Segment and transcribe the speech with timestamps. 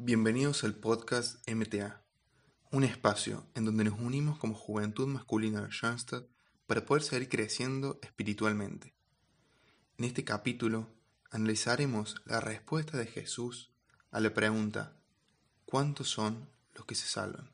[0.00, 2.04] Bienvenidos al podcast MTA,
[2.70, 6.24] un espacio en donde nos unimos como juventud masculina de Schoenstatt
[6.68, 8.94] para poder seguir creciendo espiritualmente.
[9.98, 10.88] En este capítulo
[11.32, 13.72] analizaremos la respuesta de Jesús
[14.12, 14.96] a la pregunta
[15.64, 17.50] ¿cuántos son los que se salvan?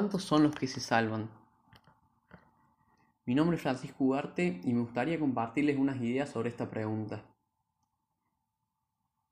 [0.00, 1.28] ¿Cuántos son los que se salvan?
[3.26, 7.22] Mi nombre es Francisco Ugarte y me gustaría compartirles unas ideas sobre esta pregunta.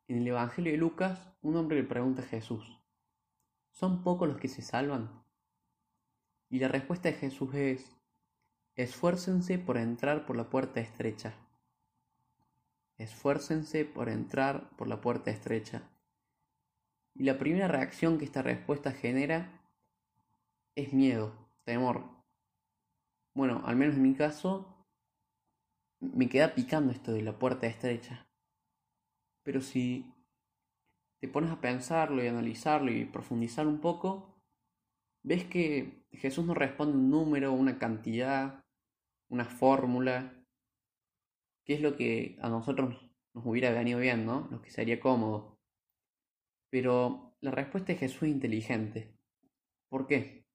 [0.08, 2.78] En el Evangelio de Lucas, un hombre le pregunta a Jesús,
[3.70, 5.24] ¿son pocos los que se salvan?
[6.50, 7.96] Y la respuesta de Jesús es,
[8.74, 11.32] esfuércense por entrar por la puerta estrecha.
[12.98, 15.88] Esfuércense por entrar por la puerta estrecha.
[17.14, 19.57] Y la primera reacción que esta respuesta genera
[20.78, 21.32] es miedo,
[21.64, 22.04] temor.
[23.34, 24.86] Bueno, al menos en mi caso,
[26.00, 28.30] me queda picando esto de la puerta estrecha.
[29.42, 30.14] Pero si
[31.20, 34.40] te pones a pensarlo y analizarlo y profundizar un poco,
[35.24, 38.64] ves que Jesús no responde un número, una cantidad,
[39.28, 40.32] una fórmula,
[41.64, 44.46] que es lo que a nosotros nos hubiera venido bien, ¿no?
[44.52, 45.58] Lo que sería cómodo.
[46.70, 49.18] Pero la respuesta de Jesús es inteligente.
[49.88, 50.47] ¿Por qué?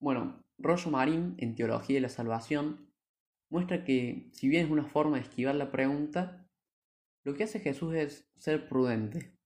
[0.00, 2.90] Bueno, Rollo Marín, en Teología de la Salvación,
[3.50, 6.48] muestra que, si bien es una forma de esquivar la pregunta,
[7.22, 9.36] lo que hace Jesús es ser prudente.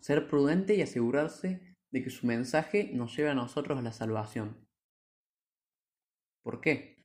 [0.00, 4.66] Ser prudente y asegurarse de que su mensaje nos lleve a nosotros a la salvación.
[6.42, 7.04] ¿Por qué?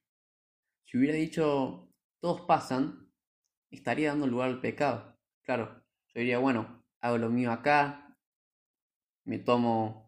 [0.85, 3.11] Si hubiera dicho todos pasan,
[3.69, 5.19] estaría dando lugar al pecado.
[5.43, 8.17] Claro, yo diría, bueno, hago lo mío acá,
[9.25, 10.06] me tomo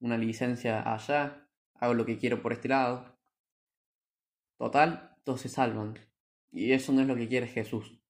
[0.00, 3.18] una licencia allá, hago lo que quiero por este lado.
[4.56, 5.98] Total, todos se salvan.
[6.50, 8.00] Y eso no es lo que quiere Jesús.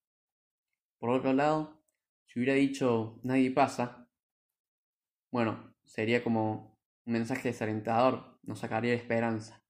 [0.97, 1.83] Por otro lado,
[2.25, 4.09] si hubiera dicho nadie pasa,
[5.31, 9.63] bueno, sería como un mensaje desalentador, nos sacaría de esperanza.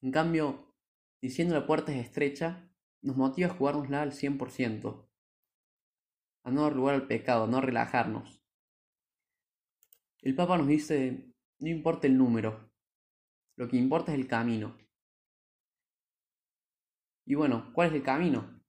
[0.00, 0.74] En cambio,
[1.20, 2.70] diciendo la puerta es estrecha,
[3.02, 5.08] nos motiva a jugárnosla al 100%,
[6.44, 8.42] a no dar lugar al pecado, a no relajarnos.
[10.20, 12.70] El Papa nos dice no importa el número,
[13.56, 14.76] lo que importa es el camino.
[17.26, 18.60] Y bueno, ¿cuál es el camino?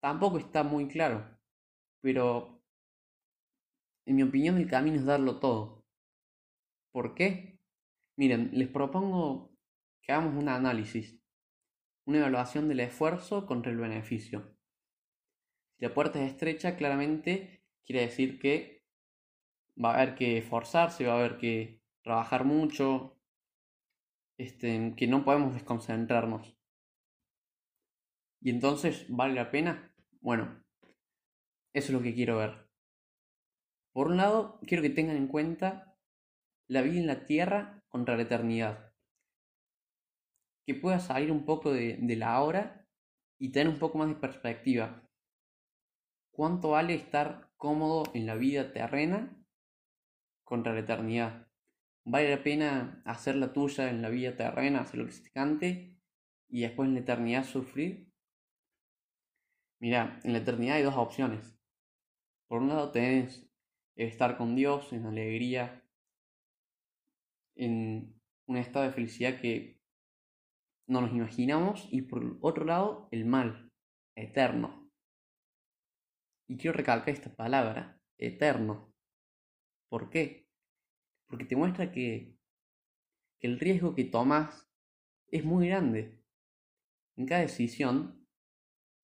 [0.00, 1.38] Tampoco está muy claro,
[2.00, 2.62] pero
[4.06, 5.84] en mi opinión el camino es darlo todo.
[6.92, 7.58] ¿Por qué?
[8.16, 9.52] Miren, les propongo
[10.02, 11.20] que hagamos un análisis,
[12.06, 14.56] una evaluación del esfuerzo contra el beneficio.
[15.78, 18.84] Si la puerta es estrecha, claramente quiere decir que
[19.82, 23.18] va a haber que esforzarse, va a haber que trabajar mucho,
[24.38, 26.56] este, que no podemos desconcentrarnos.
[28.40, 29.94] Y entonces, ¿vale la pena?
[30.20, 30.64] Bueno,
[31.72, 32.70] eso es lo que quiero ver.
[33.92, 35.96] Por un lado, quiero que tengan en cuenta
[36.68, 38.94] la vida en la tierra contra la eternidad.
[40.64, 42.86] Que pueda salir un poco de, de la hora
[43.38, 45.02] y tener un poco más de perspectiva.
[46.30, 49.36] ¿Cuánto vale estar cómodo en la vida terrena
[50.44, 51.49] contra la eternidad?
[52.10, 55.30] Vale la pena hacer la tuya en la vida terrena, hacer lo que se te
[55.30, 55.96] cante
[56.48, 58.10] y después en la eternidad sufrir?
[59.80, 61.56] Mira, en la eternidad hay dos opciones.
[62.48, 63.48] Por un lado tenés
[63.96, 65.84] estar con Dios en alegría,
[67.56, 69.80] en un estado de felicidad que
[70.88, 73.70] no nos imaginamos y por otro lado el mal,
[74.16, 74.90] eterno.
[76.48, 78.92] Y quiero recalcar esta palabra, eterno.
[79.88, 80.49] ¿Por qué?
[81.30, 82.36] Porque te muestra que,
[83.38, 84.68] el riesgo que tomas
[85.28, 86.20] es muy grande.
[87.16, 88.28] En cada decisión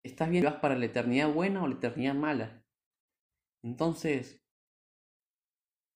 [0.02, 2.62] estás viendo vas para la eternidad buena o la eternidad mala.
[3.62, 4.44] Entonces,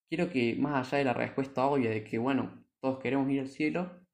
[0.09, 3.49] quiero que más allá de la respuesta obvia de que, bueno, todos queremos ir al
[3.49, 4.07] cielo,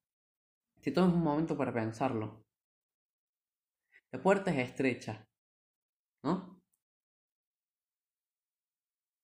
[0.81, 2.45] te tomes un momento para pensarlo.
[4.11, 5.25] La puerta es estrecha,
[6.23, 6.61] ¿no?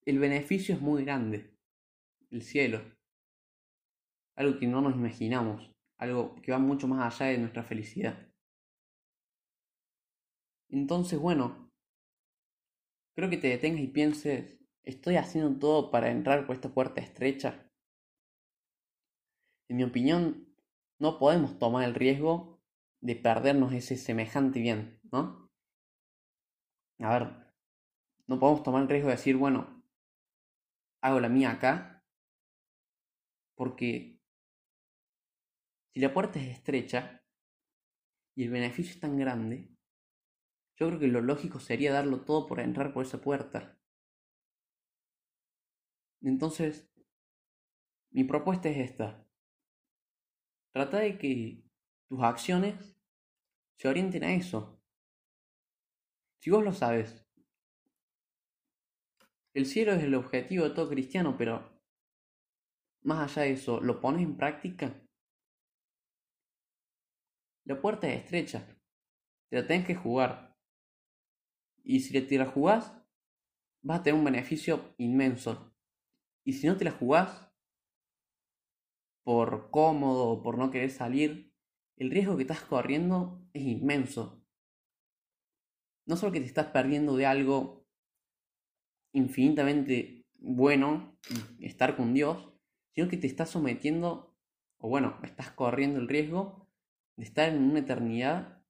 [0.06, 1.53] El beneficio es muy grande
[2.34, 2.82] el cielo.
[4.36, 8.28] Algo que no nos imaginamos, algo que va mucho más allá de nuestra felicidad.
[10.68, 11.70] Entonces, bueno,
[13.14, 17.70] creo que te detengas y pienses, ¿estoy haciendo todo para entrar por esta puerta estrecha?
[19.68, 20.52] En mi opinión,
[20.98, 22.60] no podemos tomar el riesgo
[23.00, 25.50] de perdernos ese semejante bien, ¿no?
[26.98, 27.54] A ver,
[28.26, 29.84] no podemos tomar el riesgo de decir, bueno,
[31.00, 31.93] hago la mía acá.
[33.54, 34.20] Porque
[35.92, 37.22] si la puerta es estrecha
[38.34, 39.70] y el beneficio es tan grande,
[40.76, 43.78] yo creo que lo lógico sería darlo todo por entrar por esa puerta.
[46.20, 46.90] Entonces,
[48.10, 49.24] mi propuesta es esta.
[50.72, 51.62] Trata de que
[52.08, 52.96] tus acciones
[53.76, 54.82] se orienten a eso.
[56.40, 57.24] Si vos lo sabes,
[59.54, 61.73] el cielo es el objetivo de todo cristiano, pero
[63.04, 65.00] más allá de eso, ¿lo pones en práctica?
[67.64, 68.66] La puerta es estrecha,
[69.50, 70.56] te la tenés que jugar.
[71.82, 72.94] Y si te la jugás,
[73.82, 75.74] vas a tener un beneficio inmenso.
[76.44, 77.52] Y si no te la jugás,
[79.22, 81.54] por cómodo o por no querer salir,
[81.96, 84.44] el riesgo que estás corriendo es inmenso.
[86.06, 87.86] No solo que te estás perdiendo de algo
[89.12, 91.16] infinitamente bueno,
[91.60, 92.53] estar con Dios,
[92.94, 94.36] sino que te estás sometiendo,
[94.78, 96.68] o bueno, estás corriendo el riesgo
[97.16, 98.62] de estar en una eternidad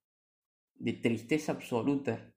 [0.75, 2.33] de tristeza absoluta.